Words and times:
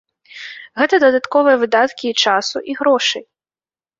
Гэта 0.81 0.95
дадатковыя 1.03 1.57
выдаткі 1.63 2.05
і 2.11 2.15
часу, 2.31 2.57
і 2.73 2.79
грошай. 2.83 3.23